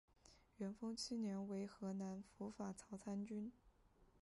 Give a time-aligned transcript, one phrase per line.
[0.57, 3.51] 元丰七年为河南府法曹参军。